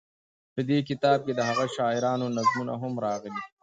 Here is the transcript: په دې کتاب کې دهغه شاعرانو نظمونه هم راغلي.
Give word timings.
په 0.53 0.61
دې 0.69 0.79
کتاب 0.89 1.19
کې 1.25 1.33
دهغه 1.39 1.65
شاعرانو 1.75 2.27
نظمونه 2.37 2.73
هم 2.81 2.93
راغلي. 3.05 3.41